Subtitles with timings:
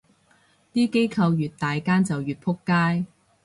[0.73, 3.05] 啲機構越大間就越仆街